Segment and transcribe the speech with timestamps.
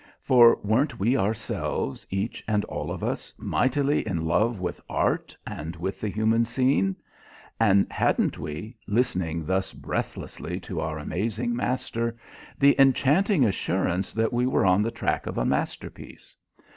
[0.23, 5.75] For weren't we ourselves, each and all of us, mightily in love with art and
[5.75, 6.95] with the human scene?
[7.59, 12.17] And hadn't we, listening thus breathlessly to our amazing master,
[12.57, 16.35] the enchanting assurance that we were on the track of a masterpiece?